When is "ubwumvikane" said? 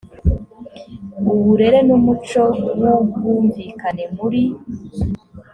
2.97-4.03